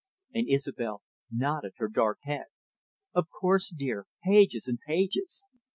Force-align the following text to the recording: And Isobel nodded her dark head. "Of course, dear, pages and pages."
And 0.33 0.49
Isobel 0.49 1.03
nodded 1.29 1.73
her 1.77 1.87
dark 1.87 2.17
head. 2.23 2.47
"Of 3.13 3.27
course, 3.29 3.69
dear, 3.69 4.07
pages 4.23 4.67
and 4.67 4.79
pages." 4.87 5.45